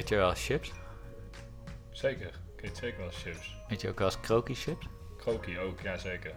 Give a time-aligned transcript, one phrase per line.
[0.00, 0.72] Eet je wel eens chips?
[1.90, 2.30] Zeker.
[2.56, 3.56] Ik eet zeker wel eens chips.
[3.68, 4.86] Eet je ook wel eens krokie chips?
[5.16, 6.32] Krokie ook, ja zeker.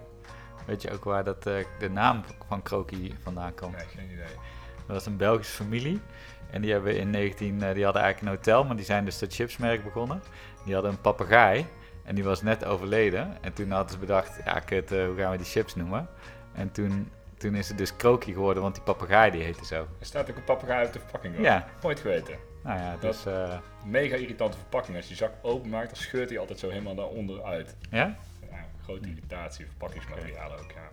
[0.66, 3.76] Weet je ook waar dat, eh, de naam van krokie vandaan komt?
[3.78, 4.36] Nee, geen idee.
[4.76, 6.02] Dat was een Belgische familie.
[6.50, 9.20] En die hebben in 19, eh, die hadden eigenlijk een hotel, maar die zijn dus
[9.20, 10.22] het chipsmerk begonnen.
[10.66, 11.66] Die hadden een papegaai
[12.04, 13.38] en die was net overleden.
[13.42, 16.10] En toen hadden ze bedacht, ja kut, eh, hoe gaan we die chips noemen?
[16.54, 19.88] En toen, toen is het dus krokie geworden, want die papegaai die heette zo.
[20.00, 21.36] Er staat ook een papegaai op de verpakking.
[21.36, 21.46] Hoor.
[21.46, 21.68] Ja.
[21.82, 22.52] Nooit geweten.
[22.64, 24.96] Nou ja, dus eh, Mega irritante verpakking.
[24.96, 27.76] Als je die zak openmaakt, dan scheurt hij altijd zo helemaal daaronder uit.
[27.92, 28.16] ja?
[28.52, 30.92] Ja, grote irritatie, verpakkingsmaterialen ook, ja.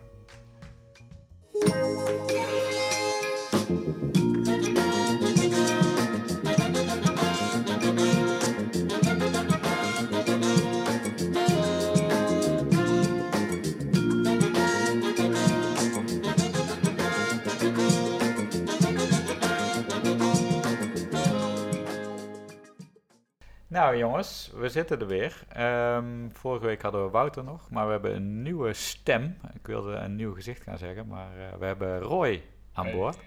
[23.71, 25.43] Nou jongens, we zitten er weer.
[25.49, 29.37] Ehm, vorige week hadden we Wouter nog, maar we hebben een nieuwe stem.
[29.55, 32.95] Ik wilde een nieuw gezicht gaan zeggen, maar eh, we hebben Roy aan Hey.
[32.95, 33.19] boord.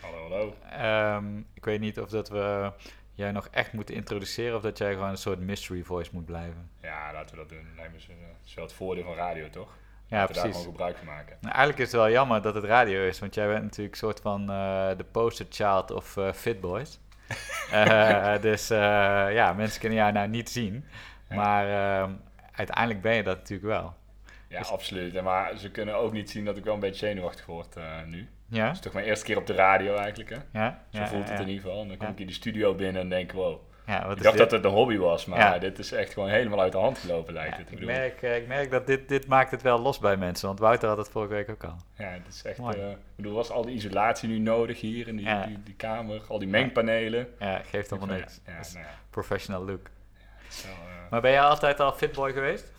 [0.00, 0.54] Hallo, hallo.
[0.70, 2.72] Ehm, ik weet niet of dat we
[3.14, 6.70] jij nog echt moeten introduceren of dat jij gewoon een soort mystery voice moet blijven.
[6.82, 7.66] Ja, laten we dat doen.
[7.76, 7.94] Het
[8.44, 9.68] is, wel het voordeel van radio, toch?
[10.06, 10.50] Ja, we daar precies.
[10.50, 11.36] gewoon gebruik van maken.
[11.40, 13.98] Nou, eigenlijk is het wel jammer dat het radio is, want jij bent natuurlijk een
[13.98, 16.60] soort van eh, de poster child of eh, Fit
[17.70, 18.78] Eh, dus eh,
[19.32, 20.84] ja, mensen kunnen jou nou niet zien,
[21.28, 22.10] maar ehm,
[22.52, 23.94] uiteindelijk ben je dat natuurlijk wel.
[24.48, 25.22] Ja, Dus- absoluut.
[25.22, 28.28] Maar ze kunnen ook niet zien dat ik wel een beetje zenuwachtig word eh, nu.
[28.48, 28.66] Ja?
[28.66, 30.60] Het is toch mijn eerste keer op de radio eigenlijk, hè?
[30.60, 30.82] Ja?
[30.92, 31.44] Zo ja, voelt het ja.
[31.44, 31.82] in ieder geval.
[31.82, 33.60] En dan kom ik in de studio binnen en denk, wow.
[33.90, 34.50] Ja, wat Ik is dacht dit?
[34.50, 35.58] dat het een hobby was, maar Ja.
[35.58, 37.72] dit is echt gewoon helemaal uit de hand gelopen, lijkt Ja, het.
[37.72, 40.58] Ik merk, eh, ik merk dat dit, dit maakt het wel los bij mensen, want
[40.58, 41.76] Wouter had het vorige week ook al.
[41.94, 42.58] ja, het is echt...
[42.58, 42.76] Mooi.
[42.78, 45.46] eh, ik bedoel, was al die isolatie nu nodig hier in die, Ja.
[45.46, 46.22] die, die kamer?
[46.28, 47.28] Al die mengpanelen?
[47.38, 48.40] Ja, geeft helemaal Ja, niks.
[48.46, 49.86] Ja, nou ja, professional look.
[50.64, 50.70] eh,
[51.10, 52.72] Maar ben jij altijd al fitboy geweest?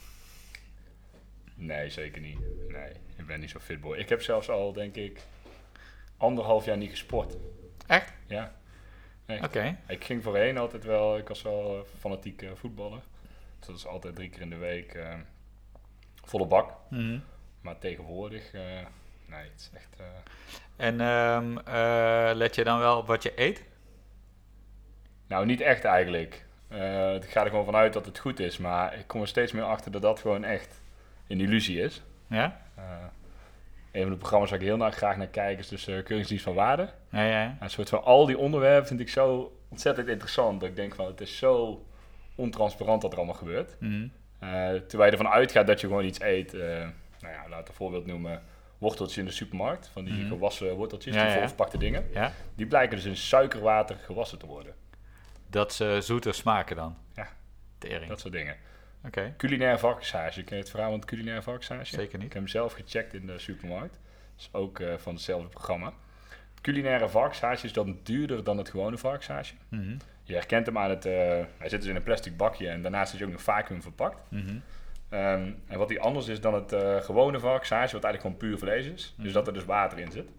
[1.55, 2.39] Nee, zeker niet.
[2.67, 3.97] Nee, ik ben niet zo fit boy.
[3.97, 5.19] Ik heb zelfs al, denk ik,
[6.17, 7.35] anderhalf jaar niet gesport.
[7.87, 8.13] Echt?
[8.27, 8.51] Ja.
[9.31, 9.77] Nee, Oké.
[9.87, 12.99] Ik ging voorheen altijd wel, ik was wel eh, fanatiek eh, voetballer.
[13.57, 15.13] Dus dat is altijd drie keer in de week eh,
[16.23, 16.73] volle bak.
[16.89, 17.19] Mhm.
[17.61, 18.53] Maar tegenwoordig,
[19.25, 19.95] nee, het is echt...
[20.75, 23.63] En ehm, eh, let je dan wel op wat je eet?
[25.27, 26.45] nou, niet echt eigenlijk.
[27.15, 28.57] Ik ga er gewoon vanuit dat het goed is.
[28.57, 30.81] Maar ik kom er steeds meer achter dat dat gewoon echt
[31.27, 32.01] een illusie is.
[32.27, 32.61] Ja?
[33.91, 36.43] Een van de programma's waar ik heel naar, graag naar kijk is dus eh Keuringsdienst
[36.43, 36.89] van Waarde.
[37.09, 37.57] Ja, ja.
[37.59, 40.59] Een soort van al die onderwerpen vind ik zo ontzettend interessant.
[40.59, 41.85] Dat ik denk van het is zo
[42.35, 43.75] ontransparant wat er allemaal gebeurt.
[43.79, 44.07] Mhm.
[44.39, 46.53] Eh, terwijl je ervan uitgaat dat je gewoon iets eet.
[46.53, 46.59] eh,
[47.19, 48.41] nou ja, laat een voorbeeld noemen.
[48.77, 49.87] Worteltjes in de supermarkt.
[49.87, 50.27] Van die Mhm.
[50.27, 52.05] gewassen worteltjes, Ja, die volverpakte dingen.
[52.55, 54.73] Die blijken dus in suikerwater gewassen te worden.
[55.47, 56.97] Dat ze zoeter smaken dan?
[57.15, 57.27] Ja.
[57.77, 58.07] Tering.
[58.09, 58.55] Dat soort dingen.
[59.05, 60.43] Oké, Culinair varkenshage.
[60.43, 61.85] Ken je het verhaal van het culinair varkenshage?
[61.85, 62.21] zeker Ik niet.
[62.21, 63.93] heb hem zelf gecheckt in de supermarkt.
[64.35, 65.93] Dat is ook eh, van hetzelfde programma.
[66.53, 69.53] Het culinaire varkenshage is dan duurder dan het gewone varkenshage.
[69.69, 69.95] Mhm.
[70.23, 71.05] Je herkent hem aan het...
[71.05, 71.11] eh,
[71.57, 74.17] hij zit dus in een plastic bakje en daarnaast is hij ook nog vacuüm verpakt.
[74.31, 74.55] Mhm.
[75.09, 78.57] Ehm, en wat die anders is dan het eh, gewone varkenshage, wat eigenlijk gewoon puur
[78.57, 79.13] vlees is.
[79.17, 80.29] Dus dat er dus water in zit.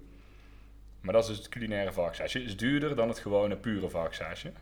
[1.00, 2.38] Maar dat is dus het culinaire varkenshage.
[2.38, 4.52] Het is duurder dan het gewone pure varkenshage.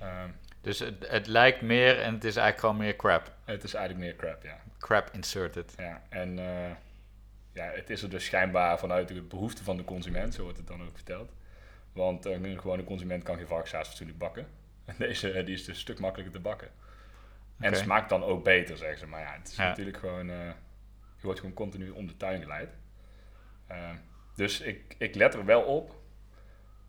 [0.00, 0.28] Ehm,
[0.64, 3.32] Dus het, het lijkt meer en het is eigenlijk gewoon meer crap.
[3.44, 4.60] het is eigenlijk meer crap, ja.
[4.78, 5.74] Crap inserted.
[5.78, 6.70] ja en eh,
[7.52, 10.66] ja, het is er dus schijnbaar vanuit de behoefte van de consument, zo wordt het
[10.66, 11.32] dan ook verteld.
[11.92, 14.46] Want eh, een gewone consument kan geen varkenshage fatsoenlijk bakken.
[14.84, 16.68] En deze eh, die is dus een stuk makkelijker te bakken.
[17.58, 17.78] En Oké.
[17.82, 19.06] smaakt dan ook beter, zeggen ze.
[19.06, 19.68] Maar ja, het is Ja.
[19.68, 20.26] natuurlijk gewoon...
[20.26, 22.70] je wordt gewoon continu om de tuin geleid.
[24.36, 25.94] Dus ik, ik let er wel op.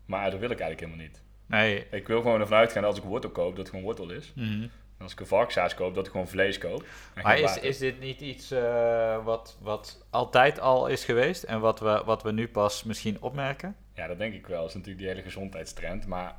[0.06, 1.22] Maar dat wil ik eigenlijk helemaal niet.
[1.46, 1.86] Nee.
[1.90, 4.32] Ik wil gewoon ervan uitgaan dat als ik wortel koop, dat het gewoon wortel is.
[4.34, 4.62] Mhm.
[4.96, 6.84] En als ik een varkenshaas koop, dat ik gewoon vlees koop.
[7.22, 11.80] Maar is, is dit niet iets eh, wat, wat altijd al is geweest en wat
[11.80, 13.76] we, wat we nu pas misschien opmerken?
[13.94, 14.60] Ja, dat denk ik wel.
[14.60, 16.06] Dat is natuurlijk die hele gezondheidstrend.
[16.06, 16.36] Maar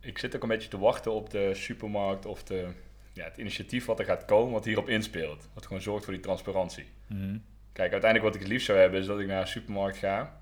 [0.00, 2.68] ik zit ook een beetje te wachten op de supermarkt of de,
[3.12, 5.48] ja, het initiatief wat er gaat komen, wat hierop inspeelt.
[5.52, 6.86] Wat gewoon zorgt voor die transparantie.
[7.06, 7.38] Mhm.
[7.72, 10.40] Kijk, uiteindelijk wat ik het liefst zou hebben, is dat ik naar een supermarkt ga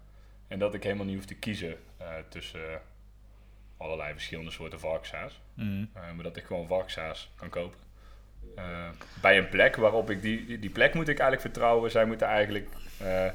[0.49, 2.81] en dat ik helemaal niet hoef te kiezen eh, tussen
[3.77, 5.41] allerlei verschillende soorten varkenshaas.
[5.55, 5.85] Mhm.
[5.95, 7.79] Eh, maar dat ik gewoon varkenshaas kan kopen.
[8.57, 8.89] Eh,
[9.21, 11.91] bij een plek waarop ik die, die, plek moet ik eigenlijk vertrouwen.
[11.91, 12.69] Zij moeten eigenlijk
[12.99, 13.29] eh,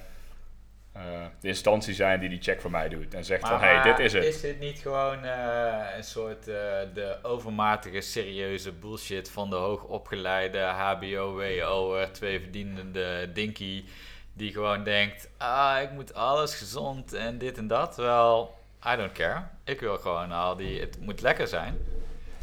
[1.00, 3.14] eh, de instantie zijn die die check voor mij doet.
[3.14, 4.24] En zegt van, hé, hey, dit is het.
[4.24, 6.56] Is dit niet gewoon eh, een soort eh,
[6.94, 13.86] de overmatige serieuze bullshit van de hoogopgeleide HBO, WO'er, twee verdienende dinky,
[14.34, 17.96] die gewoon denkt, ah, ik moet alles gezond en dit en dat.
[17.96, 19.44] Wel, I don't care.
[19.64, 21.78] Ik wil gewoon al die, het moet lekker zijn.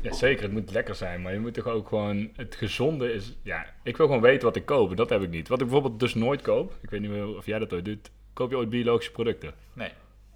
[0.03, 0.43] Ja, zeker.
[0.43, 1.23] Het moet lekker zijn.
[1.23, 2.31] Maar je moet toch ook gewoon...
[2.37, 3.33] Het gezonde is...
[3.43, 4.91] Ja, ik wil gewoon weten wat ik koop.
[4.91, 5.49] En dat heb ik niet.
[5.49, 6.73] Wat ik bijvoorbeeld dus nooit koop...
[6.83, 8.11] Ik weet niet meer of jij dat ooit doet.
[8.33, 9.53] Koop je ooit biologische producten?
[9.73, 9.91] Nee.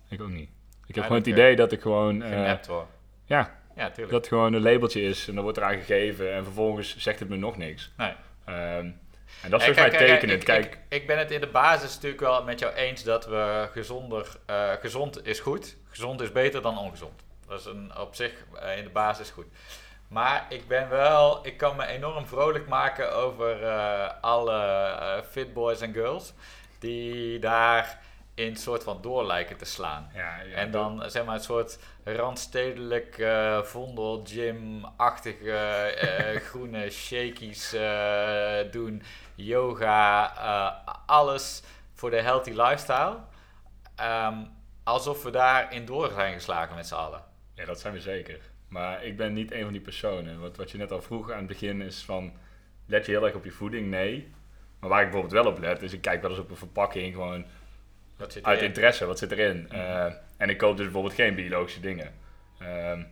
[0.09, 0.49] Ik ook niet.
[0.87, 2.23] Ik heb gewoon het idee dat ik gewoon...
[2.23, 2.87] Genept hoor.
[3.25, 4.11] ja, Ja, tuurlijk.
[4.11, 5.29] dat gewoon een labeltje is.
[5.29, 6.33] En dan wordt eraan gegeven.
[6.35, 7.91] En vervolgens zegt het me nog niks.
[7.97, 8.13] Nee.
[8.45, 8.57] Ehm,
[9.43, 10.41] en dat is volgens mij kijk, tekenend.
[10.41, 13.27] ik, Kijk, Ik, ik ben het in de basis natuurlijk wel met jou eens dat
[13.27, 14.37] we gezonder...
[14.47, 15.77] eh, gezond is goed.
[15.91, 17.23] Gezond is beter dan ongezond.
[17.47, 19.47] Dat is een, op zich eh, in de basis goed.
[20.09, 21.47] Maar ik ben wel...
[21.47, 26.33] Ik kan me enorm vrolijk maken over eh, alle eh, fit boys en girls...
[26.79, 28.01] die daar
[28.35, 30.11] in soort van door lijken te slaan.
[30.15, 35.95] ja, ja, En dan zeg maar een soort randstedelijk eh vondel gym-achtige
[36.49, 37.77] groene shakies
[38.71, 39.03] doen,
[39.35, 40.25] yoga,
[41.07, 41.63] alles
[41.95, 43.17] voor de healthy lifestyle.
[43.97, 44.37] Ehm,
[44.91, 47.23] alsof we daarin door zijn geslagen met z'n allen.
[47.55, 48.41] Ja, dat zijn we zeker.
[48.69, 50.41] Maar ik ben niet een van die personen.
[50.41, 52.33] Wat, wat je net al vroeg aan het begin is van...
[52.87, 53.91] Let je heel erg op je voeding?
[53.91, 54.29] Nee.
[54.79, 57.15] Maar waar ik bijvoorbeeld wel op let, is ik kijk wel eens op een verpakking
[57.15, 57.45] gewoon
[58.17, 59.07] Dat zit uit interesse.
[59.07, 59.71] Wat zit erin?
[59.71, 62.15] Eh, en ik koop dus bijvoorbeeld geen biologische dingen.
[62.59, 63.03] Ehm,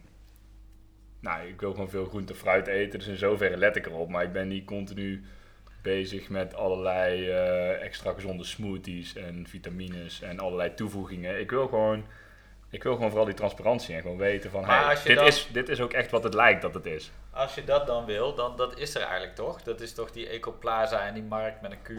[1.20, 4.08] nou, ik wil gewoon veel groente en fruit eten, dus in zoverre let ik erop.
[4.08, 5.24] Maar ik ben niet continu
[5.82, 11.40] bezig met allerlei eh, extra gezonde smoothies en vitamines en allerlei toevoegingen.
[11.40, 12.04] Ik wil gewoon,
[12.70, 15.68] ik wil gewoon vooral die transparantie en gewoon weten van, hey, dit, dan- is, dit
[15.68, 17.10] is ook echt wat het lijkt dat het is.
[17.30, 19.62] Als je dat dan wil, dan dat is er eigenlijk toch?
[19.62, 21.90] Dat is toch die Ecoplaza en die markt met een Q?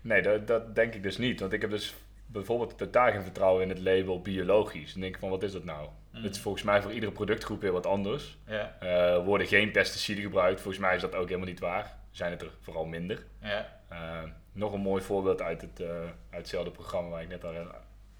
[0.00, 1.40] Nee, dat, dat denk ik dus niet.
[1.40, 1.94] Want ik heb dus
[2.26, 4.92] bijvoorbeeld totaal geen vertrouwen in het label biologisch.
[4.92, 5.88] Dan denk ik van, wat is dat nou?
[6.12, 6.22] Mm.
[6.22, 8.38] Het is volgens mij voor iedere productgroep weer wat anders.
[8.80, 10.60] Er worden geen pesticiden gebruikt.
[10.60, 11.98] Volgens mij is dat ook helemaal niet waar.
[12.10, 13.24] Zijn het er vooral minder.
[13.40, 13.78] ja.
[13.88, 14.22] Eh,
[14.52, 17.54] nog een mooi voorbeeld uit, het, eh, uit hetzelfde programma waar ik net al,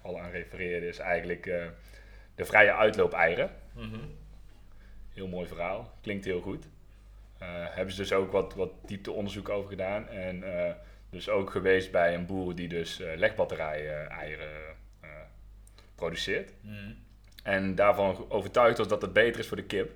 [0.01, 1.65] al aan refereerde, is eigenlijk eh,
[2.35, 3.49] de vrije uitloop-eieren.
[3.73, 3.99] Mhm.
[5.13, 6.67] Heel mooi verhaal, klinkt heel goed.
[7.69, 10.07] Hebben ze dus ook wat, wat diepteonderzoek over gedaan.
[10.07, 10.43] En
[11.11, 15.09] dus ook geweest bij een boer die dus legbatterijen-eieren eh,
[15.95, 16.53] produceert.
[16.61, 16.93] Mhm.
[17.43, 19.91] En daarvan overtuigd was dat het beter is voor de kip.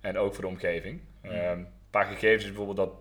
[0.00, 1.00] En ook voor de omgeving.
[1.22, 1.30] Mm.
[1.30, 2.92] Een paar gegevens is bijvoorbeeld dat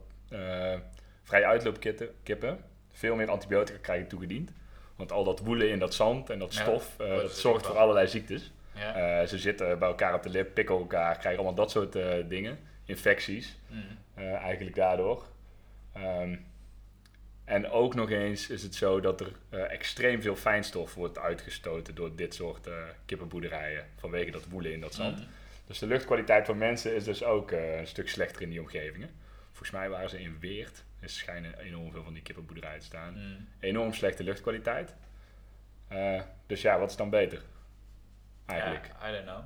[1.24, 4.52] vrije uitloopkippen veel meer antibiotica krijgen toegediend.
[4.96, 7.78] Want al dat woelen in dat zand en dat stof, eh, wordt dat zorgt voor
[7.78, 8.52] allerlei ziektes.
[8.76, 9.22] Ja.
[9.22, 12.14] Eh, ze zitten bij elkaar op de lip, pikken elkaar, krijgen allemaal dat soort eh,
[12.28, 12.60] dingen.
[12.86, 13.58] Infecties,
[14.14, 15.24] eh, eigenlijk daardoor.
[15.94, 16.36] Ehm,
[17.50, 21.96] en ook nog eens is het zo dat er eh, extreem veel fijnstof wordt uitgestoten
[21.96, 22.74] door dit soort eh,
[23.06, 23.86] kippenboerderijen.
[23.98, 25.18] Vanwege dat woelen in dat zand.
[25.18, 25.28] Mhm.
[25.68, 29.10] Dus de luchtkwaliteit van mensen is dus ook eh, een stuk slechter in die omgevingen.
[29.60, 30.84] Volgens mij waren ze in Weert.
[31.00, 33.14] Er schijnen enorm veel van die kippenboerderijen te staan.
[33.14, 33.42] Mhm.
[33.60, 34.96] Enorm slechte luchtkwaliteit.
[35.88, 37.42] Eh, dus ja, wat is dan beter?
[38.46, 38.90] Eigenlijk.
[39.02, 39.38] Ja, I don't know.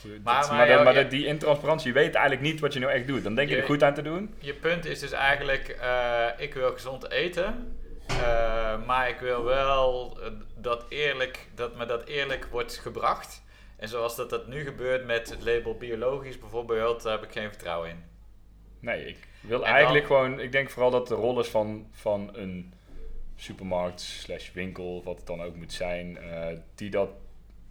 [0.00, 2.92] Goed, Maar- dat- maar jou- ja- die intransparantie, je weet eigenlijk niet wat je nou
[2.92, 3.22] echt doet.
[3.22, 4.34] Dan denk je Je- er goed aan te doen.
[4.38, 7.76] Je punt is dus eigenlijk, eh, ik wil gezond eten,
[8.06, 10.18] eh, maar ik wil wel
[10.56, 13.42] dat, eerlijk, dat me dat eerlijk wordt gebracht.
[13.76, 17.48] En zoals dat, dat nu gebeurt met het label biologisch bijvoorbeeld, daar heb ik geen
[17.48, 18.04] vertrouwen in.
[18.86, 20.40] Nee, ik wil En eigenlijk dan- gewoon...
[20.40, 22.72] Ik denk vooral dat de rol is van, van een
[23.36, 27.10] supermarkt slash winkel, wat het dan ook moet zijn, eh, die, dat,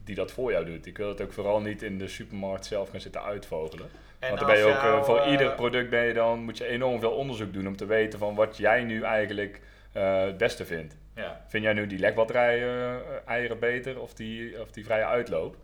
[0.04, 0.86] die dat voor jou doet.
[0.86, 3.90] Ik wil het ook vooral niet in de supermarkt zelf gaan zitten uitvogelen.
[4.20, 6.40] En Want dan ben je ook, jou, eh, voor eh, ieder product ben je dan,
[6.40, 10.38] moet je enorm veel onderzoek doen om te weten van wat jij nu eigenlijk het
[10.38, 10.98] beste vindt.
[11.16, 12.96] Ja, Vind jij nu die legbatterij eh,
[13.26, 15.56] eieren beter of die, of die vrije uitloop?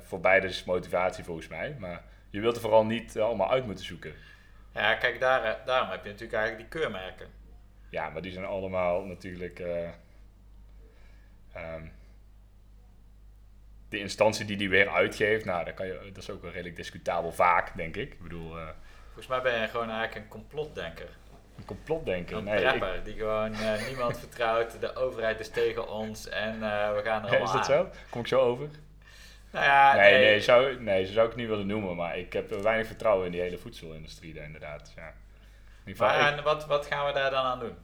[0.00, 1.76] Voor beide is motivatie volgens mij.
[1.78, 4.12] Maar je wilt er vooral niet allemaal uit moeten zoeken.
[4.74, 7.26] Ja kijk, daar, eh, daarom heb je natuurlijk eigenlijk die keurmerken.
[7.90, 9.58] Ja, maar die zijn allemaal natuurlijk.
[9.58, 9.88] eh,
[11.52, 11.84] ehm,
[13.88, 16.76] de instantie die die weer uitgeeft, nou, dat, kan je, dat is ook wel redelijk
[16.76, 18.12] discutabel vaak, denk ik.
[18.12, 18.68] Ik bedoel, eh,
[19.04, 21.08] Volgens mij ben je gewoon eigenlijk een complotdenker.
[21.56, 22.36] een complotdenker.
[22.36, 23.54] Een Nee, ik- prepper die gewoon
[23.88, 26.60] niemand vertrouwt, de overheid is tegen ons en
[26.94, 27.64] we gaan er allemaal is dat aan.
[27.64, 27.90] zo?
[28.10, 28.68] Kom ik zo over?
[29.50, 32.32] Nou ja, nee, nee, zou, nee, zo zou ik het niet willen noemen, maar ik
[32.32, 34.92] heb weinig vertrouwen in die hele voedselindustrie, daar, inderdaad.
[34.96, 35.06] Ja.
[35.06, 35.12] In
[35.92, 37.74] ieder geval, Maar ik- en wat, wat gaan we daar dan aan doen?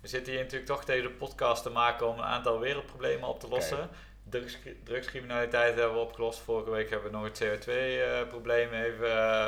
[0.00, 3.48] We zitten hier natuurlijk toch deze podcast te maken om een aantal wereldproblemen op te
[3.48, 3.88] lossen.
[4.28, 6.38] Drugs, drugscriminaliteit hebben we opgelost.
[6.40, 9.06] Vorige week hebben we nog het CO2-probleem even.
[9.06, 9.44] eh,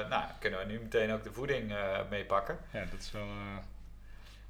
[0.00, 2.58] eh, nou, kunnen we nu meteen ook de voeding eh meepakken.
[2.72, 3.22] ja, dat is wel.
[3.22, 3.56] eh,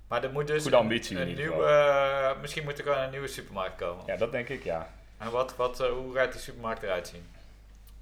[0.08, 3.28] Maar er moet dus Goede ambitie een, nieuwe, eh, misschien moet er gewoon een nieuwe
[3.28, 4.04] supermarkt komen.
[4.06, 4.90] ja, dat denk ik, ja.
[5.24, 7.26] En wat, wat, eh, hoe gaat die supermarkt eruit zien?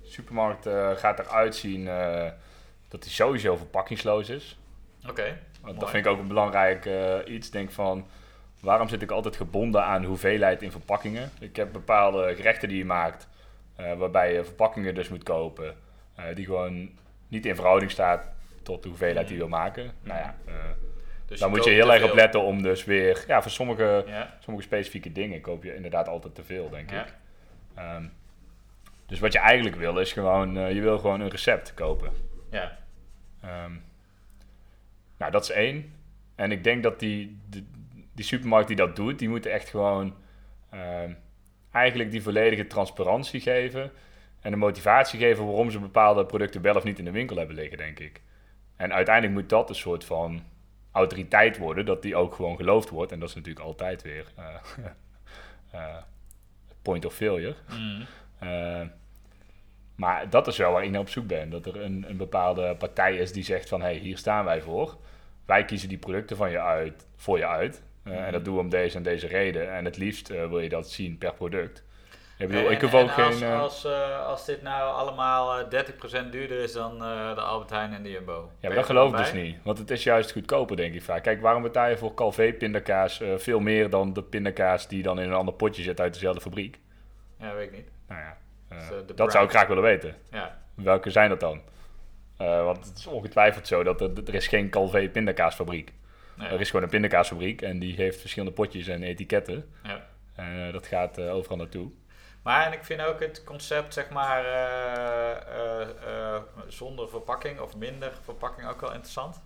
[0.00, 2.30] De supermarkt eh, gaat eruit zien eh,
[2.88, 4.58] dat die sowieso verpakkingsloos is.
[5.08, 5.38] Oké.
[5.62, 5.78] Mooi.
[5.78, 6.88] dat vind ik ook een belangrijk
[7.26, 7.50] iets.
[7.50, 8.06] Denk van,
[8.60, 11.30] waarom zit ik altijd gebonden aan hoeveelheid in verpakkingen?
[11.40, 13.28] Ik heb bepaalde gerechten die je maakt,
[13.76, 15.76] waarbij je verpakkingen dus moet kopen.
[16.34, 16.90] die gewoon
[17.28, 18.28] niet in verhouding staat
[18.62, 19.50] tot de hoeveelheid die je Mm.
[19.50, 19.92] wil maken.
[20.02, 20.34] Nou ja,
[21.32, 24.36] Dus dan moet je heel erg op letten om dus weer, ja, voor sommige, Ja,
[24.40, 27.02] sommige specifieke dingen koop je inderdaad altijd te veel, denk ja.
[27.06, 27.14] ik.
[27.74, 28.04] Ehm,
[29.06, 32.12] dus wat je eigenlijk wil is gewoon, eh, je wil gewoon een recept kopen.
[32.50, 32.78] ja.
[33.42, 33.72] Ehm,
[35.18, 35.94] nou, dat is één.
[36.34, 37.66] En ik denk dat die, die,
[38.14, 40.14] die supermarkt die dat doet, die moeten echt gewoon
[40.70, 41.12] ehm,
[41.70, 43.92] eigenlijk die volledige transparantie geven.
[44.40, 47.56] En de motivatie geven waarom ze bepaalde producten wel of niet in de winkel hebben
[47.56, 48.20] liggen, denk ik.
[48.76, 50.42] En uiteindelijk moet dat een soort van
[50.92, 53.12] autoriteit worden, dat die ook gewoon geloofd wordt.
[53.12, 54.26] En dat is natuurlijk altijd weer
[55.70, 55.96] eh,
[56.82, 57.54] point of failure.
[57.70, 58.06] Mm.
[58.38, 58.80] Eh,
[59.94, 61.50] maar dat is wel waar ik naar op zoek ben.
[61.50, 63.80] Dat er een, een bepaalde partij is die zegt van...
[63.80, 64.96] hé, hey, hier staan wij voor.
[65.46, 67.82] Wij kiezen die producten van je uit, voor je uit.
[68.02, 69.72] En dat doen we om deze en deze reden.
[69.72, 71.84] En het liefst wil je dat zien per product.
[72.42, 73.49] Ik bedoel, En- ik ook als, geen...
[73.49, 75.68] eh, Als, eh, als dit nou allemaal eh,
[76.26, 78.50] 30% duurder is dan eh, de Albert Heijn en de Jumbo.
[78.61, 79.56] ja, maar dat geloof ik dus niet.
[79.64, 81.22] Want het is juist goedkoper, denk ik vaak.
[81.22, 84.88] Kijk, waarom betaal je voor Calvé pindakaas eh, veel meer dan de pindakaas...
[84.88, 86.78] die dan in een ander potje zit uit dezelfde fabriek?
[87.38, 87.88] Ja, weet ik niet.
[88.08, 88.37] Nou ja,
[88.68, 90.14] eh, Dus, eh, dat zou ik graag willen weten.
[90.30, 91.61] Ja, Welke zijn dat dan?
[92.37, 95.92] Eh, want het is ongetwijfeld zo dat er, er is geen Calvé pindakaasfabriek.
[96.37, 96.49] nee.
[96.49, 99.64] Er is gewoon een pindakaasfabriek en die heeft verschillende potjes en etiketten.
[99.82, 100.11] ja.
[100.37, 101.90] Eh, dat gaat eh, overal naartoe.
[102.42, 105.88] Maar en ik vind ook het concept, zeg maar, eh, eh,
[106.34, 109.40] eh, zonder verpakking of minder verpakking ook wel interessant.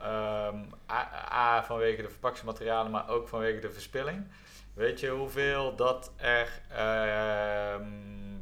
[0.00, 0.58] Ehm,
[0.90, 4.26] A, A, vanwege de verpakkingsmaterialen, maar ook vanwege de verspilling.
[4.74, 7.88] Weet je hoeveel dat er ehm,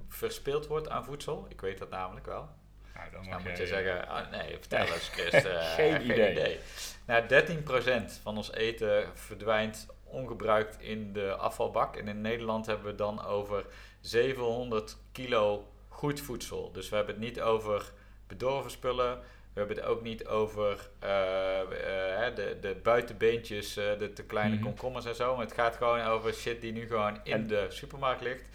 [0.08, 1.46] verspild wordt aan voedsel?
[1.48, 2.48] Ik weet dat namelijk wel.
[2.94, 4.92] Nou, dan Dan mag moet je zeggen, ah, nee, vertel Nee.
[4.92, 5.44] eens Chris.
[5.74, 6.60] Geen idee.
[7.06, 11.96] Nou, 13% van ons eten verdwijnt ongebruikt in de afvalbak.
[11.96, 13.64] En in Nederland hebben we dan over
[14.06, 16.72] 700 kilo goed voedsel.
[16.72, 17.92] Dus we hebben het niet over
[18.26, 19.18] bedorven spullen.
[19.52, 21.60] We hebben het ook niet over eh,
[22.26, 24.64] eh, de, de buitenbeentjes, eh, de te kleine Mhm.
[24.64, 25.36] komkommers en zo.
[25.36, 28.48] Maar het gaat gewoon over shit die nu gewoon in En- de supermarkt ligt.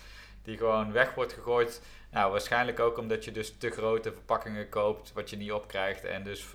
[0.43, 1.81] Die gewoon weg wordt gegooid.
[2.11, 6.23] Nou, waarschijnlijk ook omdat je dus te grote verpakkingen koopt, wat je niet opkrijgt en
[6.23, 6.45] dus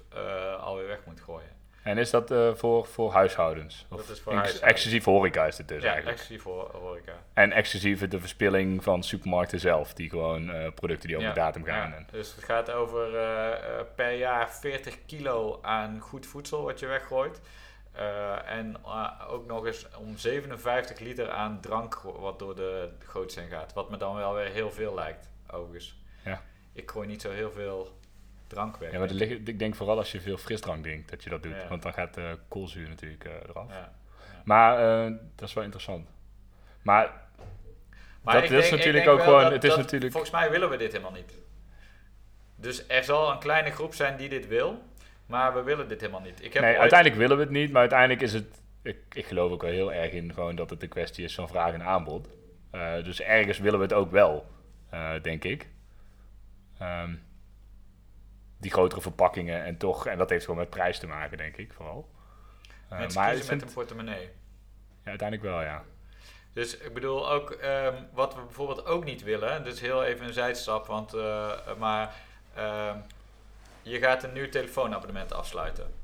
[0.61, 1.52] alweer weg moet gooien.
[1.83, 3.87] En is dat eh, voor, voor huishoudens?
[3.89, 4.73] Dat Of is voor huishoudens.
[4.73, 6.17] Exclusief horeca is het dus ja, eigenlijk.
[6.19, 7.13] exclusief voor horeca.
[7.33, 9.95] En exclusief de verspilling van supermarkten zelf.
[9.95, 11.91] Die gewoon eh, producten die over Ja, de datum gaan.
[11.91, 11.97] ja.
[11.97, 16.87] En, Dus het gaat over eh, per jaar 40 kilo aan goed voedsel wat je
[16.87, 17.41] weggooit.
[18.47, 18.77] En
[19.29, 23.73] ook nog eens om 57 liter aan drank wat door de goots heen gaat.
[23.73, 25.97] Wat me dan wel weer heel veel lijkt, overigens.
[26.25, 26.43] Ja.
[26.73, 28.01] Ik gooi niet zo heel veel
[28.55, 28.93] drank weg.
[28.93, 31.57] ja, maar ik denk vooral als je veel frisdrank drinkt dat je dat doet.
[31.57, 31.69] Ja.
[31.69, 33.71] Want dan gaat de koolzuur natuurlijk eh, eraf.
[33.71, 33.93] Ja.
[34.45, 36.09] Maar eh, dat is wel interessant.
[36.83, 37.21] Maar
[38.23, 40.71] Maar Dat is denk- natuurlijk ook gewoon- dat- het is dat- natuurlijk- Volgens mij willen
[40.71, 41.33] we dit helemaal niet.
[42.57, 44.83] Dus er zal een kleine groep zijn die dit wil,
[45.27, 46.45] maar we willen dit helemaal niet.
[46.45, 48.61] Ik heb nee, ooit- uiteindelijk willen we het niet, maar uiteindelijk is het.
[48.83, 51.49] Ik, ik geloof ook wel heel erg in gewoon dat het een kwestie is van
[51.49, 52.29] vraag en aanbod.
[52.71, 54.47] Eh, dus ergens willen we het ook wel,
[54.91, 55.69] eh, denk ik.
[56.79, 57.15] Ehm,
[58.63, 61.73] die grotere verpakkingen en toch, en dat heeft gewoon met prijs te maken, denk ik
[61.73, 62.09] vooral.
[62.89, 64.31] Eh, mensen maar kiezen met een portemonnee.
[65.05, 65.85] ja, uiteindelijk wel, ja.
[66.53, 70.33] Dus ik bedoel ook, ehm, wat we bijvoorbeeld ook niet willen, dus heel even een
[70.33, 72.15] zijstap, want, eh, maar
[72.55, 72.97] ehm,
[73.83, 75.95] je gaat een nieuw telefoonabonnement afsluiten.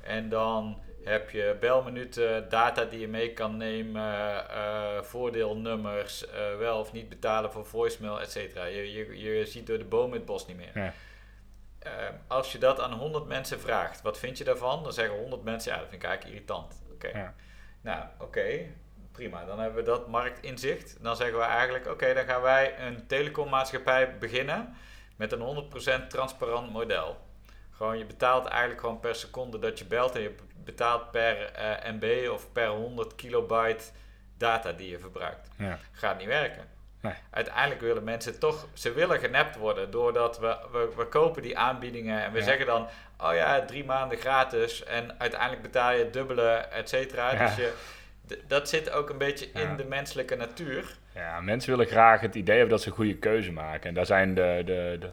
[0.00, 6.24] En dan heb je belminuten, data die je mee kan nemen, eh, voordeelnummers,
[6.58, 8.64] wel of niet betalen voor voicemail, et cetera.
[8.64, 10.70] Je, je, je ziet door de bomen het bos niet meer.
[10.74, 10.92] Ja.
[11.86, 14.82] Ehm, als je dat aan 100 mensen vraagt, wat vind je daarvan?
[14.82, 16.82] Dan zeggen 100 mensen, ja, dat vind ik eigenlijk irritant.
[16.92, 17.08] Oké.
[17.08, 17.34] Ja.
[17.80, 18.66] Nou, oké,
[19.12, 19.44] prima.
[19.44, 20.96] Dan hebben we dat marktinzicht.
[21.02, 24.76] Dan zeggen we eigenlijk, oké, dan gaan wij een telecommaatschappij beginnen
[25.16, 27.24] met een 100% transparant model.
[27.70, 31.92] Gewoon, je betaalt eigenlijk gewoon per seconde dat je belt en je betaalt per eh,
[31.92, 33.84] MB of per 100 kilobyte
[34.36, 35.48] data die je verbruikt.
[35.58, 35.78] ja.
[35.92, 36.75] Gaat niet werken.
[37.06, 37.14] Nee.
[37.30, 42.24] Uiteindelijk willen mensen toch, ze willen genept worden doordat we, we, we kopen die aanbiedingen
[42.24, 42.44] en we Ja.
[42.44, 42.86] zeggen dan,
[43.20, 47.32] oh ja, drie maanden gratis en uiteindelijk betaal je het dubbele, et cetera.
[47.32, 47.46] Ja.
[47.46, 47.72] Dus je,
[48.46, 49.74] dat zit ook een beetje in Ja.
[49.74, 50.96] de menselijke natuur.
[51.14, 53.88] Ja, mensen willen graag het idee hebben dat ze een goede keuze maken.
[53.88, 55.10] En daar zijn de, de, de,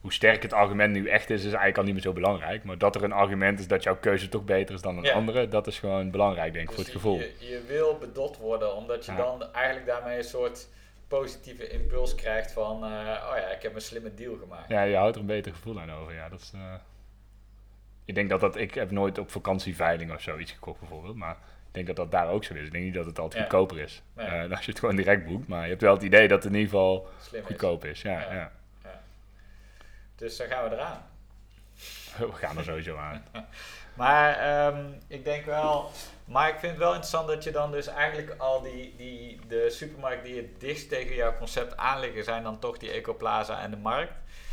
[0.00, 2.64] hoe sterk het argument nu echt is, is eigenlijk al niet meer zo belangrijk.
[2.64, 5.12] Maar dat er een argument is dat jouw keuze toch beter is dan een Ja.
[5.12, 7.18] andere, dat is gewoon belangrijk, denk ik, voor Dus het gevoel.
[7.18, 9.16] Je, je wil bedot worden, omdat je Ja.
[9.18, 10.68] dan eigenlijk daarmee een soort
[11.10, 12.88] positieve impuls krijgt van, eh,
[13.30, 14.68] oh ja, ik heb een slimme deal gemaakt.
[14.68, 16.14] Ja, je houdt er een beter gevoel aan over.
[16.14, 16.74] Ja, dat is, eh,
[18.04, 18.56] Ik denk dat dat...
[18.56, 21.16] Ik heb nooit op vakantieveiling of zoiets gekocht bijvoorbeeld.
[21.16, 21.32] Maar
[21.66, 22.66] ik denk dat dat daar ook zo is.
[22.66, 23.48] Ik denk niet dat het altijd Ja.
[23.50, 24.02] goedkoper is.
[24.14, 25.48] Eh, als je het gewoon direct boekt.
[25.48, 27.46] Maar je hebt wel het idee dat het in ieder geval Slim is.
[27.46, 28.02] goedkoop is.
[28.02, 28.52] Ja, Ja.
[28.82, 29.00] ja.
[30.16, 31.02] Dus daar gaan we eraan.
[32.18, 33.24] We gaan er sowieso aan.
[33.94, 35.90] Maar ehm, ik denk wel,
[36.24, 39.66] maar ik vind het wel interessant dat je dan dus eigenlijk al die, die de
[39.70, 43.76] supermarkt die het dichtst tegen jouw concept aanliggen, zijn dan toch die Ecoplaza en de
[43.76, 44.12] markt.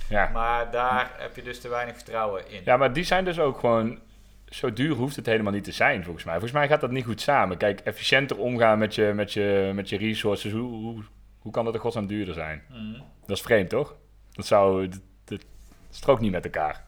[0.09, 0.29] Ja.
[0.33, 2.61] Maar daar heb je dus te weinig vertrouwen in.
[2.65, 3.99] ja, maar die zijn dus ook gewoon...
[4.45, 6.33] Zo duur hoeft het helemaal niet te zijn, volgens mij.
[6.33, 7.57] Volgens mij gaat dat niet goed samen.
[7.57, 10.51] Kijk, efficiënter omgaan met je, met je, met je resources.
[10.51, 11.03] Hoe, hoe,
[11.39, 12.63] hoe kan dat in godsnaam duurder zijn?
[12.69, 13.01] Mhm.
[13.25, 13.95] Dat is vreemd, toch?
[14.31, 14.87] Dat zou...
[14.87, 15.45] Dat, dat
[15.89, 16.86] strookt niet met elkaar.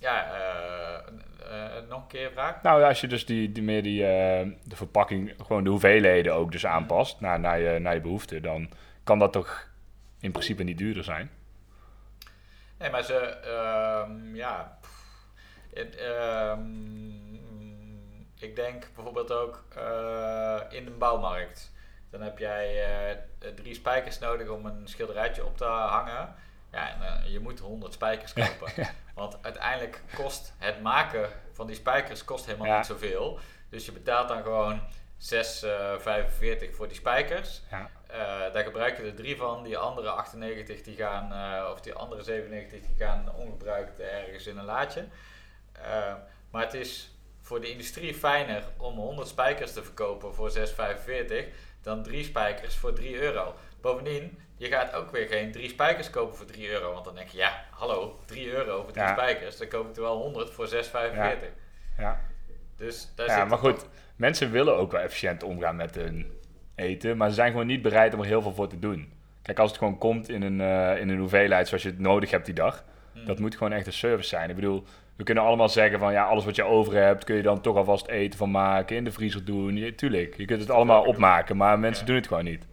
[0.00, 2.62] Ja, eh, eh, nog een keer een vraag.
[2.62, 6.52] Nou, als je dus die, die meer die, eh, de verpakking, gewoon de hoeveelheden ook
[6.52, 8.70] dus aanpast naar, naar, je, naar je behoeften, dan
[9.04, 9.70] kan dat toch
[10.20, 11.30] in principe niet duurder zijn.
[12.78, 14.78] Nee, maar ze, ehm, ja.
[15.74, 17.28] ehm,
[18.38, 21.72] ik denk bijvoorbeeld ook eh, in de bouwmarkt.
[22.10, 23.16] Dan heb jij eh,
[23.54, 26.34] drie spijkers nodig om een schilderijtje op te hangen.
[26.72, 28.86] Ja, en, eh, je moet 100 spijkers kopen.
[29.18, 32.76] Want uiteindelijk kost het maken van die spijkers kost helemaal Ja.
[32.76, 33.38] niet zoveel.
[33.70, 34.80] Dus je betaalt dan gewoon
[35.16, 37.62] 6,45 voor die spijkers.
[37.70, 37.90] Ja.
[38.06, 39.62] Eh, daar gebruik je er drie van.
[39.62, 44.58] Die andere 98 die gaan, eh, of die andere 97 die gaan ongebruikt ergens in
[44.58, 45.06] een laadje.
[45.72, 46.14] Eh,
[46.50, 47.10] maar het is
[47.40, 51.46] voor de industrie fijner om 100 spijkers te verkopen voor 6,45
[51.82, 53.54] dan drie spijkers voor 3 euro.
[53.80, 56.92] Bovendien, je gaat ook weer geen drie spijkers kopen voor 3 euro.
[56.92, 59.12] Want dan denk je, ja, hallo, 3 euro voor drie Ja.
[59.12, 59.56] spijkers.
[59.56, 61.52] Dan koop ik er wel 100 voor 6,45.
[61.98, 62.20] Ja,
[62.76, 66.26] Dus daar ja zit maar goed, mensen willen ook wel efficiënt omgaan met hun
[66.74, 69.12] eten, maar ze zijn gewoon niet bereid om er heel veel voor te doen.
[69.42, 72.30] Kijk, als het gewoon komt in een, eh, in een hoeveelheid zoals je het nodig
[72.30, 73.24] hebt die dag, Hmm.
[73.26, 74.48] dat moet gewoon echt een service zijn.
[74.50, 74.84] Ik bedoel,
[75.16, 77.76] we kunnen allemaal zeggen van ja, alles wat je over hebt, kun je dan toch
[77.76, 79.92] alvast eten van maken, in de vriezer doen.
[79.96, 82.06] Tuurlijk, je kunt het allemaal opmaken, maar mensen Ja.
[82.06, 82.66] doen het gewoon niet.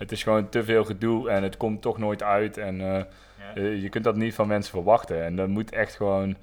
[0.00, 2.56] Het is gewoon te veel gedoe en het komt toch nooit uit.
[2.56, 3.04] En eh,
[3.38, 3.54] ja.
[3.54, 5.24] eh, je kunt dat niet van mensen verwachten.
[5.24, 6.36] En dan moet echt gewoon,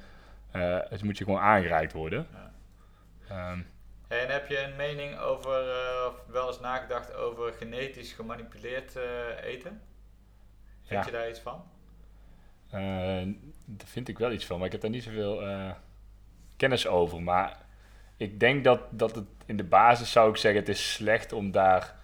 [0.52, 2.28] eh, het moet je gewoon aangereikt worden.
[2.32, 2.52] Ja.
[3.52, 3.60] Ehm,
[4.08, 5.64] En heb je een mening over,
[6.08, 8.96] of wel eens nagedacht over genetisch gemanipuleerd
[9.44, 9.82] eten?
[10.84, 11.64] Vind je daar iets van?
[12.70, 13.28] eh,
[13.66, 15.44] daar vind ik wel iets van, maar ik heb daar niet zoveel
[16.58, 17.22] kennis over.
[17.24, 17.58] Maar
[18.18, 21.52] ik denk dat, dat het in de basis zou ik zeggen, het is slecht om
[21.52, 21.96] daar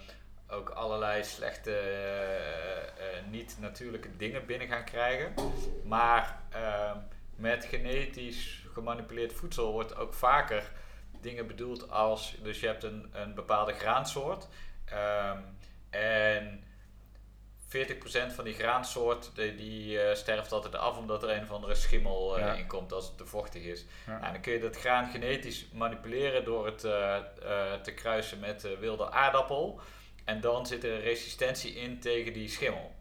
[0.49, 5.33] ook allerlei slechte, eh, eh, niet-natuurlijke dingen binnen gaan krijgen.
[5.83, 6.97] Maar ehm,
[7.35, 10.71] met genetisch gemanipuleerd voedsel wordt ook vaker
[11.27, 14.47] dingen bedoeld als, dus je hebt een, een bepaalde graansoort
[14.85, 15.39] ehm,
[15.89, 16.63] en
[17.67, 21.75] 40% van die graansoort die, die eh, sterft altijd af omdat er een of andere
[21.75, 22.53] schimmel Ja.
[22.53, 23.85] in komt als het te vochtig is.
[24.05, 24.19] Ja.
[24.19, 27.15] Nou, dan kun je dat graan genetisch manipuleren door het eh,
[27.81, 29.79] te kruisen met wilde aardappel.
[30.25, 32.95] En dan zit er een resistentie in tegen die schimmel.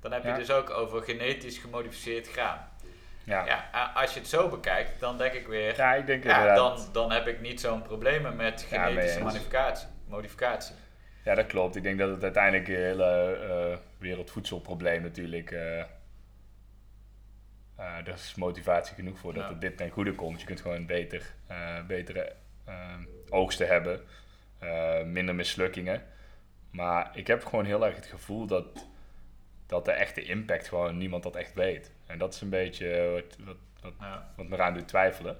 [0.00, 2.68] Dan heb je dus ook over genetisch gemodificeerd graan.
[3.28, 3.46] Ja.
[3.46, 6.78] Ja, als je het zo bekijkt, dan denk ik weer, ja, ik denk ja, dan,
[6.92, 9.88] dan heb ik niet zo'n problemen met genetische modificatie.
[10.06, 10.74] modificatie.
[11.24, 11.76] Ja, dat klopt.
[11.76, 15.50] Ik denk dat het uiteindelijk een hele eh, wereldvoedselprobleem natuurlijk...
[15.50, 15.82] eh,
[17.76, 20.40] er is motivatie genoeg voor dat het dit ten goede komt.
[20.40, 21.34] Je kunt gewoon beter,
[21.86, 22.32] betere
[23.28, 24.00] oogsten hebben.
[25.12, 26.02] minder mislukkingen.
[26.70, 28.86] Maar ik heb gewoon heel erg het gevoel dat,
[29.68, 31.90] dat de echte impact gewoon niemand dat echt weet.
[32.06, 34.30] En dat is een beetje wat, wat, wat, Ja.
[34.36, 35.38] wat me eraan doet twijfelen.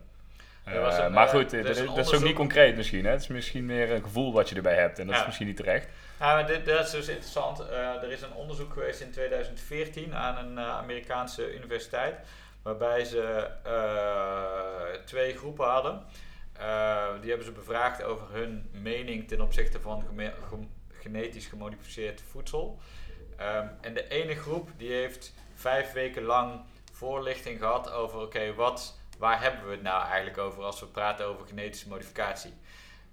[0.64, 3.04] Eh, een, maar eh, goed, er dat is dat ook niet concreet misschien.
[3.04, 3.10] Hè?
[3.10, 4.98] Het is misschien meer een gevoel wat je erbij hebt.
[4.98, 5.20] En dat Ja.
[5.20, 5.88] is misschien niet terecht.
[6.20, 7.60] Ja, maar dit, dat is dus interessant.
[7.68, 12.14] Eh, er is een onderzoek geweest in 2014 aan een eh, Amerikaanse universiteit.
[12.62, 16.02] Waarbij ze eh, twee groepen hadden.
[16.58, 20.32] eh, die hebben ze bevraagd over hun mening ten opzichte van geme-
[20.92, 22.78] genetisch gemodificeerd voedsel.
[23.38, 26.60] Ehm, en de ene groep die heeft vijf weken lang
[26.92, 31.26] voorlichting gehad over, oké, wat, waar hebben we het nou eigenlijk over als we praten
[31.26, 32.54] over genetische modificatie?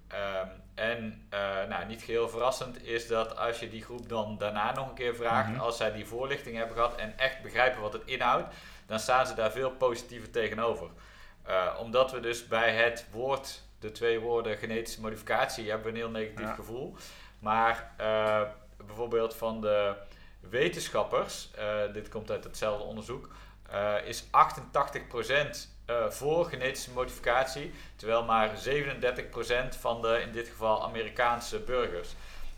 [0.07, 4.71] Ehm, en eh, nou, niet geheel verrassend is dat als je die groep dan daarna
[4.73, 5.59] nog een keer vraagt, Mhm.
[5.59, 8.53] als zij die voorlichting hebben gehad en echt begrijpen wat het inhoudt,
[8.85, 10.89] dan staan ze daar veel positiever tegenover.
[11.43, 16.03] Eh, omdat we dus bij het woord, de twee woorden genetische modificatie, hebben we een
[16.05, 16.53] heel negatief Ja.
[16.53, 16.95] gevoel.
[17.39, 18.41] Maar eh,
[18.85, 19.93] bijvoorbeeld van de
[20.49, 23.29] wetenschappers, eh, dit komt uit hetzelfde onderzoek,
[23.69, 30.83] eh, is 88% eh, voor genetische modificatie, terwijl maar 37% van de in dit geval
[30.83, 32.09] Amerikaanse burgers.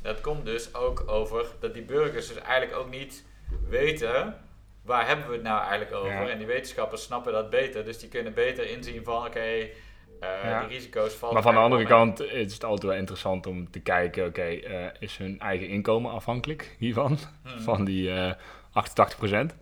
[0.01, 3.23] Dat komt dus ook over dat die burgers dus eigenlijk ook niet
[3.69, 4.41] weten
[4.81, 6.11] waar hebben we het nou eigenlijk over.
[6.11, 6.29] Ja.
[6.29, 9.69] En die wetenschappers snappen dat beter, dus die kunnen beter inzien van oké,
[10.21, 10.59] Ja.
[10.59, 11.33] die risico's vallen.
[11.33, 14.85] Maar van de andere kant is het altijd wel interessant om te kijken, oké, eh,
[14.99, 17.17] is hun eigen inkomen afhankelijk hiervan?
[17.43, 17.59] mee.
[17.59, 18.31] Van die eh
[18.71, 19.55] 88%.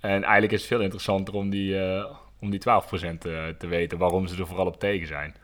[0.00, 1.76] En eigenlijk is het veel interessanter om die,
[2.40, 2.62] om die 12%
[3.26, 5.34] eh, te weten waarom ze er vooral op tegen zijn.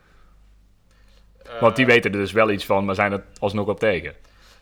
[1.42, 1.61] Hmm.
[1.61, 4.14] Want die weten er dus wel iets van, maar zijn er alsnog op tegen.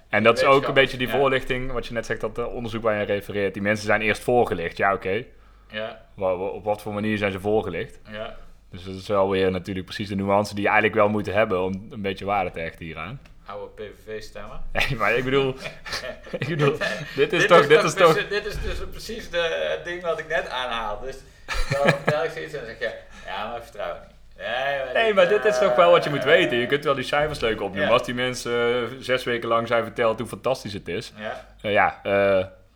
[0.09, 1.13] En dat is ook een beetje die ja.
[1.19, 3.55] voorlichting, wat je net zegt, dat onderzoek waar je refereert.
[3.55, 4.77] Die mensen zijn eerst voorgelicht.
[4.77, 5.25] Ja, oké.
[5.71, 8.01] Ja, Wa- wa- Op wat voor manier zijn ze voorgelicht?
[8.13, 8.37] ja.
[8.75, 11.63] Dus dat is wel weer natuurlijk precies de nuance die je eigenlijk wel moet hebben
[11.63, 13.21] om een beetje waarde te hechten hieraan.
[13.47, 14.61] Oude PVV-stemmen.
[14.73, 15.55] Nee, maar ik bedoel,
[16.39, 16.77] ik bedoel
[17.17, 18.13] dit is dit toch, is dit is toch...
[18.13, 21.01] precies- dit is dus precies de het ding wat ik net aanhaal.
[21.01, 22.95] Dus dan vertel ik zoiets en dan zeg je,
[23.27, 24.13] ja, maar vertrouw niet.
[24.37, 26.57] Nee, maar, Nee, maar dit is toch wel wat je moet eh, weten.
[26.57, 27.87] Je kunt wel die cijfers leuk opnoemen.
[27.87, 27.93] Ja.
[27.93, 31.73] Als die mensen eh, zes weken lang zijn verteld hoe fantastisch het is, Ja, eh,
[31.73, 32.01] ja,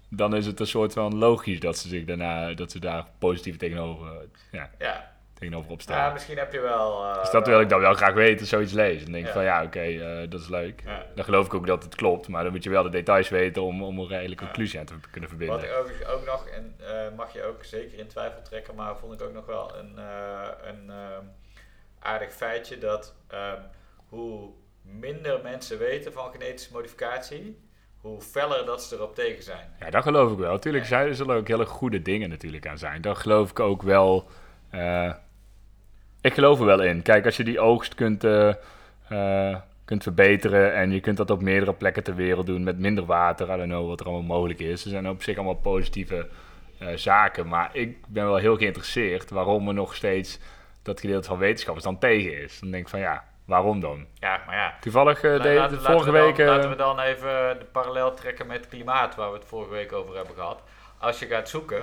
[0.09, 3.57] dan is het een soort van logisch dat ze zich daarna, dat ze daar positief
[3.57, 5.47] tegenover, eh, ja, ja.
[5.47, 6.13] tegenover ja, opstaan.
[6.13, 7.05] misschien heb je wel...
[7.05, 9.03] eh, dus dat wil ik dan wel graag weten, zoiets lezen.
[9.05, 9.37] Dan denk ik Ja.
[9.37, 10.83] van ja, oké, eh, dat is leuk.
[10.85, 11.03] Ja.
[11.15, 13.63] Dan geloof ik ook dat het klopt, maar dan moet je wel de details weten
[13.63, 14.47] om, om er eigenlijk Ja.
[14.47, 15.71] conclusie aan te kunnen Wat verbinden.
[15.71, 19.13] ik overigens ook nog, en eh, mag je ook zeker in twijfel trekken, maar vond
[19.21, 19.99] ik ook nog wel een,
[20.69, 21.25] een ehm,
[21.99, 23.61] aardig feitje dat ehm,
[24.09, 24.51] hoe
[24.83, 27.59] minder mensen weten van genetische modificatie,
[28.01, 29.75] hoe feller dat ze erop tegen zijn.
[29.81, 30.53] Ja, dat geloof ik wel.
[30.53, 33.01] Natuurlijk zijn, er zullen ook hele goede dingen natuurlijk aan zijn.
[33.03, 34.29] Dat geloof ik ook wel.
[36.21, 37.03] Ik geloof er wel in.
[37.03, 38.49] Kijk, als je die oogst kunt, eh,
[39.09, 43.05] eh, kunt verbeteren en je kunt dat op meerdere plekken ter wereld doen met minder
[43.05, 44.85] water, I don't know wat er allemaal mogelijk is.
[44.85, 46.29] Er zijn op zich allemaal positieve
[46.79, 50.39] eh, zaken, maar ik ben wel heel geïnteresseerd waarom er nog steeds
[50.83, 52.59] dat gedeelte van wetenschappers dan tegen is.
[52.61, 54.07] Dan denk ik van ja, waarom dan?
[54.15, 54.75] Ja, maar ja.
[54.81, 56.47] Toevallig eh, La- de, laten- de laten vorige we dan- week...
[56.47, 59.93] Laten we dan even de parallel trekken met het klimaat, waar we het vorige week
[59.93, 60.63] over hebben gehad.
[60.99, 61.83] Als je gaat zoeken,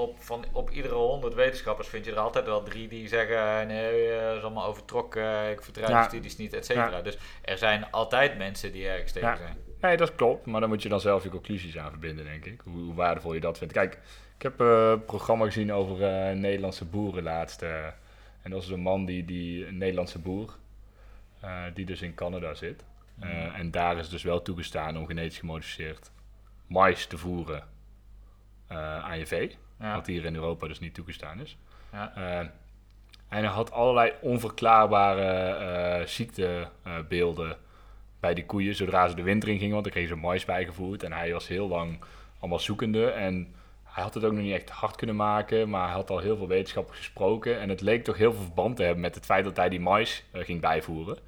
[0.00, 4.08] op, van, op iedere honderd wetenschappers vind je er altijd wel drie die zeggen: nee,
[4.10, 6.02] eh, dat is allemaal overtrokken, ik vertrouw Ja.
[6.02, 7.02] de studies niet, et cetera.
[7.02, 9.36] Dus er zijn altijd mensen die ergens tegen Ja.
[9.36, 9.56] zijn.
[9.80, 10.46] Nee, dat klopt.
[10.46, 12.60] Maar dan moet je dan zelf je conclusies aan verbinden, denk ik.
[12.64, 13.72] Hoe, hoe waardevol je dat vindt.
[13.72, 13.98] Kijk,
[14.36, 17.62] ik heb eh, een programma gezien over eh, Nederlandse boeren laatst.
[17.62, 17.86] eh,
[18.42, 20.54] en dat is een man, die, die, een Nederlandse boer,
[21.40, 22.84] eh, die dus in Canada zit.
[23.20, 23.54] Eh, Mhm.
[23.54, 26.10] En daar is dus wel toegestaan om genetisch gemodificeerd
[26.66, 27.68] mais te voeren
[28.66, 29.56] eh, aan je vee.
[29.80, 29.94] Ja.
[29.94, 31.56] Wat hier in Europa dus niet toegestaan is.
[31.92, 32.12] Ja.
[32.14, 32.38] Eh,
[33.28, 37.56] en hij had allerlei onverklaarbare eh, ziektebeelden
[38.20, 41.02] bij die koeien zodra ze de winter in gingen, want dan kregen ze mais bijgevoerd.
[41.02, 41.98] En hij was heel lang
[42.38, 43.10] allemaal zoekende.
[43.10, 46.18] En hij had het ook nog niet echt hard kunnen maken, maar hij had al
[46.18, 47.60] heel veel wetenschappers gesproken.
[47.60, 49.80] En het leek toch heel veel verband te hebben met het feit dat hij die
[49.80, 51.18] mais eh, ging bijvoeren.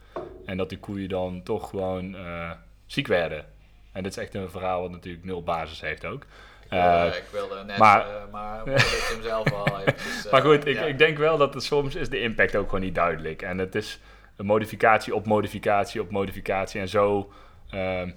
[0.45, 2.51] En dat die koeien dan toch gewoon eh,
[2.87, 3.47] ziek werden.
[3.93, 6.27] En dit is echt een verhaal wat natuurlijk nul basis heeft ook.
[6.73, 8.81] Ik wilde, Eh, ik wilde net, maar- maar, maar
[9.11, 10.83] hem zelf al eventjes, eh, Maar goed, ik, ja.
[10.85, 13.43] ik denk wel dat het soms is de impact ook gewoon niet duidelijk.
[13.43, 14.01] En het is
[14.37, 16.81] een modificatie op modificatie op modificatie.
[16.81, 17.33] En zo
[17.71, 18.11] ehm,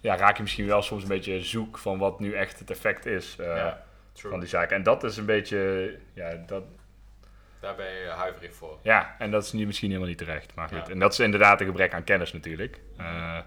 [0.00, 3.06] ja, raak je misschien wel soms een beetje zoek van wat nu echt het effect
[3.06, 4.70] is eh, Ja, van die zaak.
[4.70, 6.62] En dat is een beetje, ja, dat,
[7.60, 8.78] Daar ben je huiverig voor.
[8.82, 10.54] ja, en dat is nu misschien helemaal niet terecht.
[10.54, 10.92] Maar goed, Ja.
[10.92, 12.80] en dat is inderdaad een gebrek aan kennis natuurlijk.
[12.96, 13.38] Eh,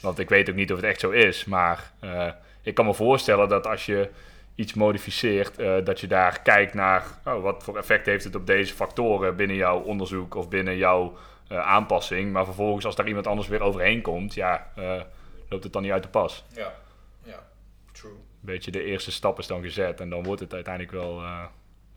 [0.00, 1.44] want ik weet ook niet of het echt zo is.
[1.44, 2.30] Maar eh,
[2.62, 4.10] ik kan me voorstellen dat als je
[4.58, 8.46] iets modificeert, eh, dat je daar kijkt naar oh, wat voor effect heeft het op
[8.46, 11.16] deze factoren binnen jouw onderzoek of binnen jouw
[11.48, 12.32] eh, aanpassing.
[12.32, 15.00] Maar vervolgens, als daar iemand anders weer overheen komt, ja, eh,
[15.48, 16.44] loopt het dan niet uit de pas.
[16.54, 16.74] Ja,
[17.22, 17.46] ja,
[17.92, 18.12] true.
[18.12, 21.22] Een beetje de eerste stap is dan gezet en dan wordt het uiteindelijk wel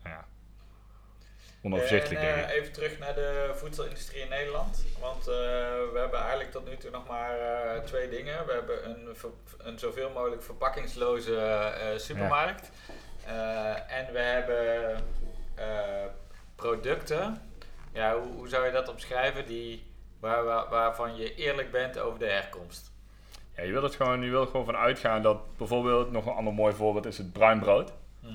[0.04, 0.26] ja,
[1.62, 2.60] onoverzichtelijk, En, denk eh, ik.
[2.60, 4.84] even terug naar de voedselindustrie in Nederland.
[5.00, 5.34] Want eh,
[5.92, 8.46] we hebben eigenlijk tot nu toe nog maar eh, twee dingen.
[8.46, 9.16] We hebben een,
[9.58, 12.70] een zoveel mogelijk verpakkingsloze supermarkt.
[13.88, 14.96] En we hebben
[16.56, 17.50] producten
[17.92, 19.46] Ja, hoe, hoe zou je dat omschrijven?
[19.46, 19.82] Die,
[20.20, 22.90] waar, waar- waarvan je eerlijk bent over de herkomst.
[23.56, 26.32] Ja, je wil het gewoon, je wil er gewoon van uitgaan dat bijvoorbeeld, nog een
[26.32, 27.92] ander mooi voorbeeld is het bruin brood.
[28.24, 28.32] Ehm,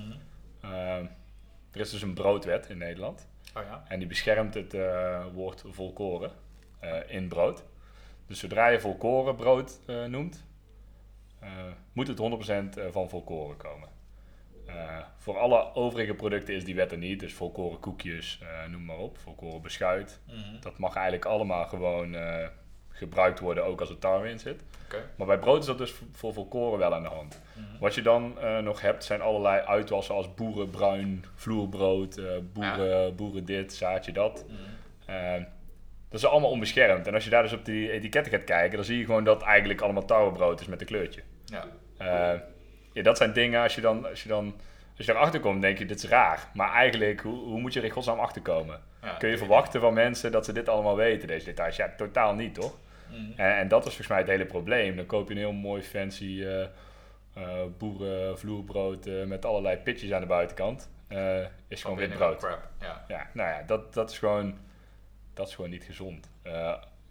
[1.78, 3.28] er is dus een broodwet in Nederland.
[3.56, 3.84] Oh ja.
[3.88, 6.32] En die beschermt het eh, woord volkoren
[6.80, 7.64] eh, in brood.
[8.28, 10.46] Dus zodra je volkorenbrood eh noemt,
[11.94, 12.20] moet het
[12.78, 13.90] 100% van volkoren komen.
[15.18, 17.20] Voor alle overige producten is die wet er niet.
[17.20, 19.18] Dus volkoren koekjes, noem maar op.
[19.18, 20.20] Volkoren beschuit.
[20.28, 20.60] Mhm.
[20.60, 22.16] Dat mag eigenlijk allemaal gewoon
[22.98, 24.64] gebruikt worden, ook als er tarwe in zit.
[25.16, 27.42] Maar bij brood is dat dus voor volkoren wel aan de hand.
[27.54, 27.80] Mhm.
[27.80, 33.46] Wat je dan eh, nog hebt, zijn allerlei uitwassen als boerenbruin, vloerbrood, eh, boeren, boeren
[33.46, 34.46] dit, zaadje dat.
[34.48, 35.16] Mhm.
[35.16, 35.44] Eh,
[36.10, 37.08] dat is allemaal onbeschermd.
[37.08, 39.42] En als je daar dus op die etiketten gaat kijken, dan zie je gewoon dat
[39.42, 41.22] eigenlijk allemaal tarwebrood is met een kleurtje.
[41.46, 41.66] Ja.
[42.94, 44.54] Ja, dat zijn dingen, als je dan, als je dan
[44.98, 46.50] als je erachter komt, denk je, dit is raar.
[46.54, 48.80] Maar eigenlijk, hoe, hoe moet je er in godsnaam achter komen?
[49.02, 49.14] Ja.
[49.14, 51.76] Kun je verwachten van mensen dat ze dit allemaal weten, deze details?
[51.76, 52.78] Ja, totaal niet, toch?
[53.10, 53.40] Mhm.
[53.40, 54.96] En, en dat is volgens mij het hele probleem.
[54.96, 56.68] Dan koop je een heel mooi fancy eh
[57.38, 60.90] eh boerenvloerbrood eh, met allerlei pitjes aan de buitenkant.
[61.68, 62.38] Is gewoon wit Binnen brood.
[62.38, 62.70] Crap.
[62.80, 63.06] Ja.
[63.08, 64.58] Ja, nou ja, dat, dat, is gewoon,
[65.34, 66.30] dat is gewoon niet gezond.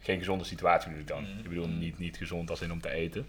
[0.01, 1.23] Geen gezonde situatie bedoel ik dan.
[1.23, 1.39] Mhm.
[1.39, 3.27] Ik bedoel niet, niet gezond als in om te eten.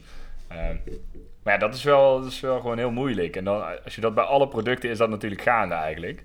[1.43, 3.35] Maar ja, dat is, wel, dat is wel gewoon heel moeilijk.
[3.35, 6.23] En dan, als je dat bij alle producten is dat natuurlijk gaande eigenlijk.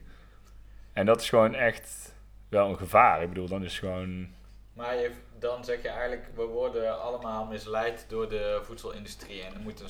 [0.93, 2.15] En dat is gewoon echt
[2.49, 3.23] wel een gevaar.
[3.23, 4.29] Ik bedoel, dan is gewoon...
[4.73, 5.11] Maar je,
[5.43, 9.43] dan zeg je eigenlijk, we worden allemaal misleid door de voedselindustrie.
[9.43, 9.89] En er moet een,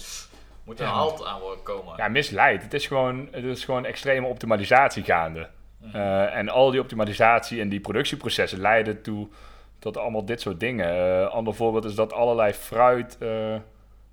[0.64, 0.92] moet een Ja.
[0.92, 1.94] halt aan worden komen.
[1.96, 2.62] Ja, misleid.
[2.62, 5.48] Het is gewoon, het is gewoon extreme optimalisatie gaande.
[5.78, 5.96] Mhm.
[5.96, 9.28] Eh, en al die optimalisatie en die productieprocessen leiden toe
[9.78, 10.88] tot allemaal dit soort dingen.
[11.20, 13.56] Eh ander voorbeeld is dat allerlei fruit eh,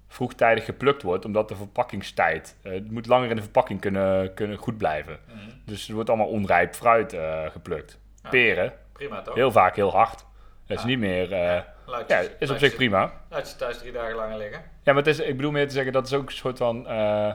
[0.08, 2.56] vroegtijdig geplukt wordt, omdat de verpakkingstijd...
[2.62, 5.20] het moet langer in de verpakking kunnen, kunnen goed blijven.
[5.28, 5.38] Mhm.
[5.66, 7.18] Dus er wordt allemaal onrijp fruit
[7.52, 8.00] geplukt.
[8.24, 8.30] Ja.
[8.30, 9.36] Peren, Prima toch?
[9.36, 10.26] heel vaak heel hard.
[10.70, 11.30] Dat is niet meer...
[11.86, 13.12] Laat ja, is op zich prima.
[13.30, 14.60] Laat je thuis drie dagen langer liggen.
[14.60, 16.88] Ja, maar het is, ik bedoel meer te zeggen, dat is ook een soort van...
[16.88, 17.34] eh,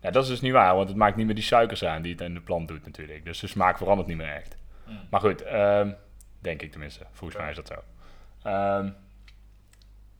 [0.00, 2.12] ja, dat is dus niet waar, want het maakt niet meer die suikers aan die
[2.12, 3.24] het in de plant doet natuurlijk.
[3.24, 4.56] Dus de smaak verandert niet meer echt.
[4.84, 4.96] Mhm.
[5.10, 5.90] Maar goed, ehm,
[6.38, 7.04] denk ik tenminste.
[7.12, 7.82] Volgens mij is dat zo.
[8.42, 8.90] Ehm,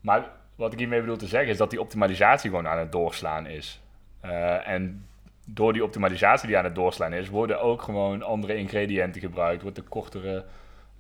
[0.01, 3.47] maar wat ik hiermee bedoel te zeggen is dat die optimalisatie gewoon aan het doorslaan
[3.47, 3.81] is.
[4.21, 5.07] Eh, en
[5.47, 9.63] door die optimalisatie die aan het doorslaan is, worden ook gewoon andere ingrediënten gebruikt.
[9.63, 10.45] Wordt de kortere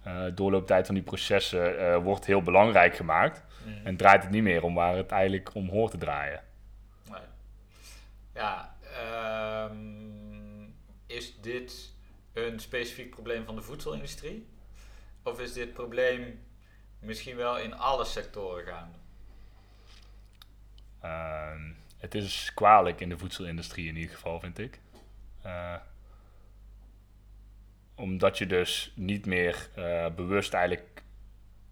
[0.07, 3.45] eh, doorlooptijd van die processen eh, wordt heel belangrijk gemaakt.
[3.64, 3.87] Mhm.
[3.87, 6.42] En draait het niet meer om waar het eigenlijk om hoort te draaien.
[7.11, 7.21] Nee.
[8.35, 9.77] Ja, ehm,
[11.07, 11.92] is dit
[12.33, 14.49] een specifiek probleem van de voedselindustrie?
[15.23, 16.40] Of is dit probleem
[16.99, 18.99] misschien wel in alle sectoren gaande?
[21.01, 24.81] Ehm, het is kwalijk in de voedselindustrie in ieder geval, vind ik.
[25.42, 25.75] Eh,
[27.96, 31.02] omdat je dus niet meer eh, bewust eigenlijk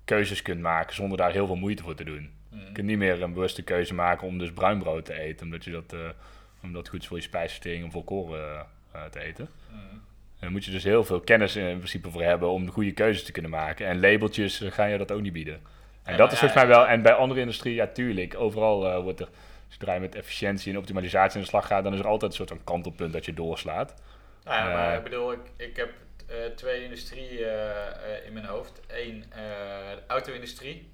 [0.04, 2.32] keuzes kunt maken zonder daar heel veel moeite voor te doen.
[2.48, 2.64] Mhm.
[2.64, 5.64] Je kunt niet meer een bewuste keuze maken om dus bruin brood te eten, omdat
[5.64, 6.00] je dat, eh,
[6.62, 9.48] omdat het goed is voor je spijsvertering om volkoren eh, te eten.
[9.68, 9.78] Mhm.
[9.80, 12.92] En daar moet je dus heel veel kennis in principe voor hebben om de goede
[12.92, 13.86] keuzes te kunnen maken.
[13.86, 15.60] En labeltjes gaan je dat ook niet bieden.
[16.02, 19.02] En Ja, dat is ja, volgens mij wel, en bij andere industrie, ja tuurlijk, overal
[19.02, 19.28] wordt er,
[19.68, 22.36] zodra je met efficiëntie en optimalisatie aan de slag gaat, dan is er altijd een
[22.36, 23.94] soort van kantelpunt dat je doorslaat.
[24.44, 25.92] Nou ja, maar ik bedoel, ik, ik heb
[26.56, 28.80] twee industrieën eh, eh, in mijn hoofd.
[28.86, 29.38] Eén, eh,
[29.94, 30.92] de auto-industrie.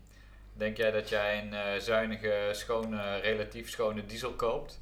[0.52, 4.80] Denk jij dat jij een eh, zuinige, schone, relatief schone diesel koopt?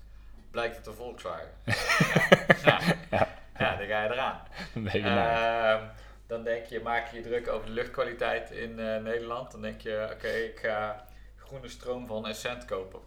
[0.51, 1.51] Blijkt het een Volkswagen.
[2.65, 2.81] ja.
[3.11, 3.29] Ja.
[3.59, 4.41] ja, dan ga je eraan.
[4.85, 5.85] Ehm,
[6.27, 9.51] dan denk je, maak je je druk over de luchtkwaliteit in eh, Nederland.
[9.51, 11.05] Dan denk je, oké, ik ga
[11.37, 13.01] groene stroom van Essent kopen.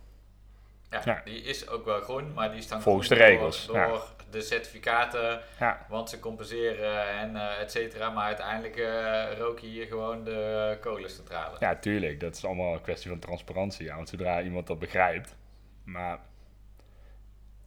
[0.90, 1.22] Ja, Ja.
[1.24, 5.42] die is ook wel groen, maar die is dan Volgens de regels, door de certificaten,
[5.60, 8.10] Ja, want ze compenseren en eh et cetera.
[8.10, 11.56] Maar uiteindelijk eh rook je hier gewoon de kolencentrale.
[11.60, 12.20] ja, tuurlijk.
[12.20, 13.86] Dat is allemaal een kwestie van transparantie.
[13.86, 15.36] Ja, want zodra iemand dat begrijpt.
[15.84, 16.20] Maar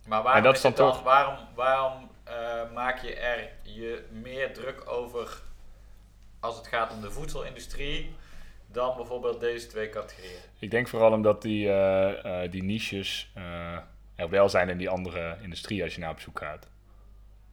[0.07, 4.05] Maar waarom, En dat is is dan toch- waarom, waarom eh, maak je er je
[4.11, 5.40] meer druk over
[6.40, 8.14] als het gaat om de voedselindustrie
[8.66, 10.38] dan bijvoorbeeld deze twee categorieën?
[10.59, 11.70] ik denk vooral omdat die,
[12.50, 13.33] die niches
[14.16, 16.68] er wel zijn in die andere industrie als je naar op zoek gaat.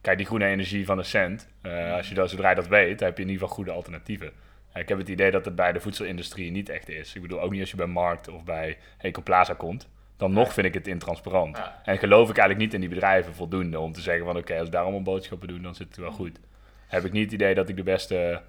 [0.00, 3.00] Kijk, die groene energie van de cent, eh, als je dat, zodra je dat weet,
[3.00, 4.32] heb je in ieder geval goede alternatieven.
[4.74, 7.14] Ik heb het idee dat het bij de voedselindustrie niet echt is.
[7.14, 9.88] Ik bedoel, ook niet als je bij Markt of bij Ecoplaza komt.
[10.16, 11.56] Dan nog vind ik het intransparant.
[11.56, 11.80] Ja.
[11.84, 14.36] En geloof ik eigenlijk niet in die bedrijven voldoende om te zeggen van...
[14.36, 16.40] oké, als ik daar allemaal boodschappen doen, dan zit het wel goed.
[16.86, 18.42] Heb ik niet het idee dat ik de beste...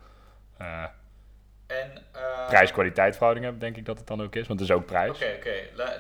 [0.58, 0.84] eh,
[1.82, 4.76] En, uh, Prijs-kwaliteit verhouding hebben, denk ik dat het dan ook is, want het is
[4.76, 5.10] ook prijs.
[5.10, 5.54] Oké, oké.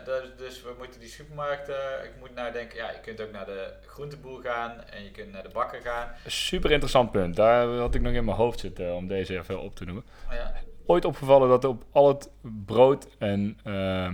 [0.05, 3.45] Dus, dus we moeten die supermarkten, ik moet nou denken, ja, je kunt ook naar
[3.45, 6.07] de groenteboer gaan en je kunt naar de bakker gaan.
[6.25, 9.75] Super interessant punt, daar had ik nog in mijn hoofd zitten om deze even op
[9.75, 10.03] te noemen.
[10.31, 10.53] Ja.
[10.85, 12.29] Ooit opgevallen dat er op al het
[12.65, 14.13] brood en uh,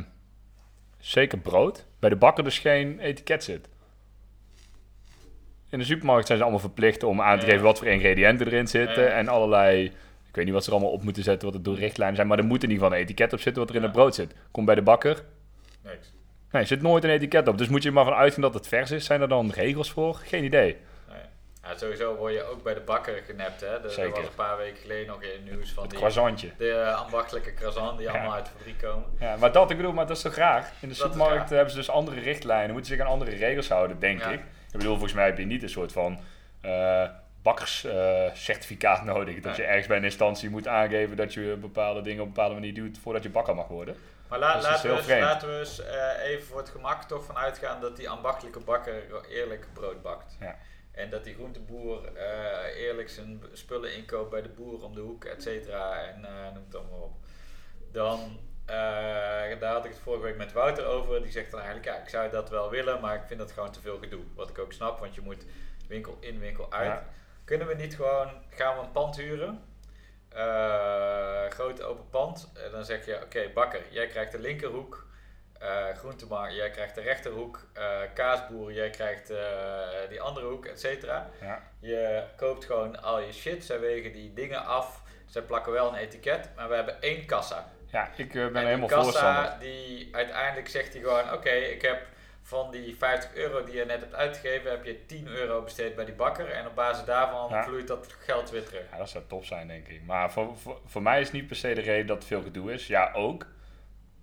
[0.97, 3.69] zeker brood, bij de bakker dus geen etiket zit.
[5.69, 8.67] In de supermarkt zijn ze allemaal verplicht om aan te geven wat voor ingrediënten erin
[8.67, 9.91] zitten en allerlei
[10.29, 12.27] ik weet niet wat ze er allemaal op moeten zetten, wat het door richtlijnen zijn.
[12.27, 14.15] Maar er moet in ieder geval een etiket op zitten wat er in het brood
[14.15, 14.33] zit.
[14.51, 15.23] Kom bij de bakker.
[15.83, 16.13] Niks.
[16.51, 17.57] Nee, er zit nooit een etiket op.
[17.57, 19.05] Dus moet je er maar van uitgaan dat het vers is.
[19.05, 20.15] Zijn er dan regels voor?
[20.15, 20.77] Geen idee.
[21.63, 23.61] Ja, sowieso word je ook bij de bakker genept.
[23.61, 23.67] Hè?
[23.83, 24.11] Er, Zeker.
[24.11, 26.51] was een paar weken geleden nog in het nieuws van Het die, croissantje.
[26.57, 28.13] de uh, ambachtelijke croissant die Ja.
[28.13, 29.03] allemaal uit de fabriek komen.
[29.19, 30.71] Ja, maar dat, ik bedoel, maar dat is toch raar?
[30.81, 31.49] In de supermarkt raar.
[31.49, 32.71] hebben ze dus andere richtlijnen.
[32.71, 34.29] Moeten zich aan andere regels houden, denk Ja.
[34.29, 34.39] ik.
[34.39, 36.19] Ik bedoel, volgens mij heb je niet een soort van
[36.61, 37.03] eh
[37.41, 39.39] bakkerscertificaat nodig.
[39.39, 42.54] Dat je ergens bij een instantie moet aangeven dat je bepaalde dingen op een bepaalde
[42.56, 43.95] manier doet voordat je bakker mag worden.
[44.28, 45.21] Maar la- Dus laten, we eens, vreemd.
[45.21, 49.04] laten we eens eh, even voor het gemak toch van uitgaan dat die ambachtelijke bakker
[49.30, 50.38] eerlijk brood bakt.
[50.39, 50.56] Ja.
[50.91, 55.25] En dat die groenteboer eh, eerlijk zijn spullen inkoopt bij de boer om de hoek,
[55.25, 55.97] et cetera.
[56.08, 57.13] En eh, noem het allemaal op.
[57.91, 61.21] Dan, daar had ik het vorige week met Wouter over.
[61.21, 63.71] Die zegt dan eigenlijk, ja, ik zou dat wel willen, maar ik vind dat gewoon
[63.71, 64.21] te veel gedoe.
[64.36, 65.45] Wat ik ook snap, want je moet
[65.88, 66.88] winkel in, winkel uit.
[66.88, 67.06] Ja.
[67.49, 69.63] Kunnen we niet gewoon, gaan we een pand huren?
[70.29, 72.51] Eh, groot open pand.
[72.65, 75.07] En dan zeg je, oké bakker, jij krijgt de linkerhoek.
[75.93, 77.67] Groentemarkt, jij krijgt de rechterhoek.
[77.73, 79.33] Eh, kaasboer, jij krijgt
[80.09, 81.29] die andere hoek, et cetera.
[81.41, 81.62] Ja.
[81.79, 83.65] Je koopt gewoon al je shit.
[83.65, 85.03] Zij wegen die dingen af.
[85.25, 87.71] Zij plakken wel een etiket, maar we hebben één kassa.
[87.85, 89.59] Ja, ik ben en helemaal kassa, voorstander.
[89.59, 92.01] die uiteindelijk zegt hij gewoon, oké, ik heb
[92.49, 96.05] van die 50 euro die je net hebt uitgegeven, heb je 10 euro besteed bij
[96.05, 96.49] die bakker.
[96.51, 97.63] En op basis daarvan Ja.
[97.63, 98.83] vloeit dat geld weer terug.
[98.91, 100.01] Ja, dat zou top zijn, denk ik.
[100.05, 102.73] Maar voor, voor, voor mij is niet per se de reden dat het veel gedoe
[102.73, 102.88] is.
[102.88, 103.45] Ja, ook.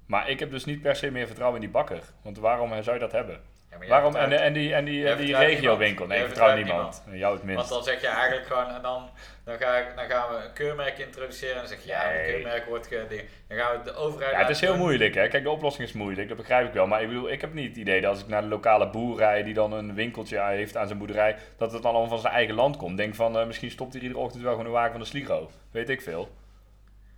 [0.06, 2.02] Maar ik heb dus niet per se meer vertrouwen in die bakker.
[2.22, 3.42] Want waarom zou je dat hebben?
[3.78, 4.16] Maar Waarom?
[4.16, 5.76] En, en die, en die, en die regiowinkel?
[6.06, 6.08] niemand.
[6.08, 7.02] Nee, ik vertrouw vertrouwt niemand.
[7.20, 7.68] Jou het Want minst.
[7.68, 9.08] dan zeg je eigenlijk gewoon, en dan,
[9.44, 11.54] dan, ga ik, dan gaan we een keurmerk introduceren.
[11.54, 13.22] En dan zeg je, ja, een keurmerk wordt geding.
[13.48, 14.32] Dan gaan we de overheid.
[14.32, 15.28] Ja, het is heel moeilijk, hè.
[15.28, 16.86] Kijk, de oplossing is moeilijk, dat begrijp ik wel.
[16.86, 19.18] Maar ik bedoel, ik heb niet het idee dat als ik naar de lokale boer
[19.18, 19.44] rijd...
[19.44, 21.36] die dan een winkeltje heeft aan zijn boerderij...
[21.56, 22.96] dat het dan allemaal van zijn eigen land komt.
[22.96, 25.50] Denk van, eh, misschien stopt hij iedere ochtend wel gewoon een wagen van de Sligo.
[25.70, 26.22] Weet ik veel.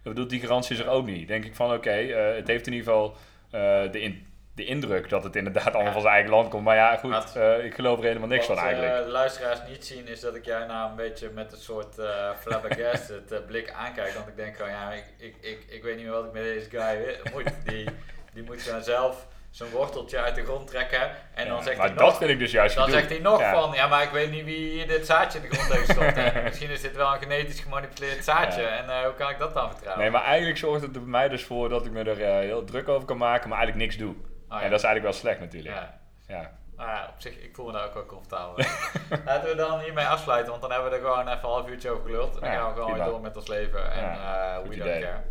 [0.03, 1.29] Ik bedoel, die garantie is er ook niet.
[1.29, 3.15] Denk ik van, oké, eh, het heeft in ieder geval
[3.51, 4.27] eh, de, in-
[4.59, 5.09] de indruk...
[5.09, 6.65] dat het inderdaad allemaal van zijn eigen land komt.
[6.65, 8.95] Maar ja, goed, Wat- eh, ik geloof er helemaal niks Wat van eigenlijk.
[8.99, 11.99] eh, de luisteraars niet zien is dat ik jou nou een beetje met een soort
[11.99, 14.13] eh flabbergasted blik aankijk.
[14.15, 16.43] Want ik denk gewoon, ja, ik, ik, ik, ik weet niet meer wat ik met
[16.43, 17.53] deze guy moet.
[17.65, 17.89] Die,
[18.33, 21.01] die moet gewoon zelf zijn worteltje uit de grond trekken.
[21.35, 23.19] En Ja, dan zegt maar hij dat nog, vind ik dus juist dan zegt hij
[23.19, 23.53] nog Ja.
[23.61, 26.17] van, ja, maar ik weet niet wie hier dit zaadje in de grond heeft gestopt.
[26.17, 28.63] En Misschien is dit wel een genetisch gemanipuleerd zaadje.
[28.63, 28.69] Ja.
[28.69, 30.03] En hoe kan ik dat dan vertrouwen?
[30.03, 32.65] Nee, maar eigenlijk zorgt het er bij mij dus voor dat ik me er heel
[32.65, 33.49] druk over kan maken...
[33.49, 34.15] maar eigenlijk niks doe.
[34.51, 34.63] Oh, ja.
[34.63, 35.75] En dat is eigenlijk wel slecht natuurlijk.
[35.75, 35.99] ja.
[36.27, 36.57] ja.
[36.77, 38.67] Nou ja, op zich, ik voel me daar ook wel comfortabel bij.
[39.25, 41.91] Laten we dan hiermee afsluiten, want dan hebben we er gewoon even een half uurtje
[41.91, 42.35] over geluld.
[42.35, 43.93] En dan gaan we gewoon weer door met ons leven.
[43.93, 44.17] En
[44.59, 45.01] goed we idee.
[45.01, 45.23] don't care.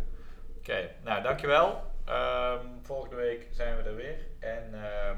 [0.58, 1.82] Oké, nou dankjewel.
[2.04, 4.16] Ehm volgende week zijn we er weer.
[4.40, 5.16] En ehm,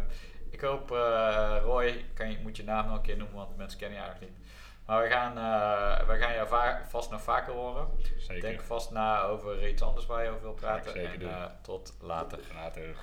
[0.51, 3.79] ik hoop, eh, Roy, kan je, moet je naam nog een keer noemen, want mensen
[3.79, 4.47] kennen je eigenlijk niet.
[4.87, 7.89] Maar we gaan, eh, we gaan jou va- vast nog vaker horen.
[8.19, 8.41] Zeker.
[8.43, 11.01] Denk vast na over iets anders waar je over wil Ga ik praten.
[11.01, 12.39] zeker en tot later.
[12.55, 12.97] Later.